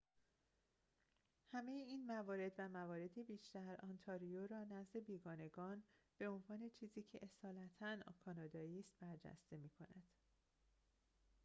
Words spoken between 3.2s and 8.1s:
بیشتر انتاریو را نزد بیگانگان به عنوان چیزی که اصالتاً